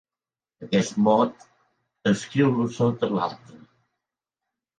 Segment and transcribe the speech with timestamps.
[0.67, 1.45] Aquest mot,
[2.13, 3.61] escriu-lo sota l'altre.